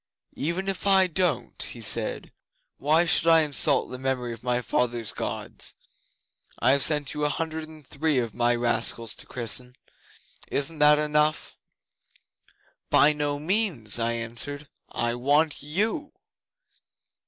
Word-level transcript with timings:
'"Even 0.33 0.67
if 0.67 0.87
I 0.87 1.05
don't," 1.05 1.61
he 1.61 1.79
said, 1.79 2.31
"why 2.79 3.05
should 3.05 3.27
I 3.27 3.41
insult 3.41 3.91
the 3.91 3.99
memory 3.99 4.33
of 4.33 4.41
my 4.43 4.59
fathers' 4.59 5.11
Gods? 5.13 5.75
I 6.57 6.71
have 6.71 6.81
sent 6.83 7.13
you 7.13 7.23
a 7.23 7.29
hundred 7.29 7.69
and 7.69 7.85
three 7.85 8.17
of 8.17 8.33
my 8.33 8.55
rascals 8.55 9.13
to 9.13 9.27
christen. 9.27 9.75
Isn't 10.47 10.79
that 10.79 10.97
enough?" 10.97 11.53
'"By 12.89 13.13
no 13.13 13.37
means," 13.37 13.99
I 13.99 14.13
answered. 14.13 14.67
"I 14.89 15.13
want 15.13 15.61
you." 15.61 16.11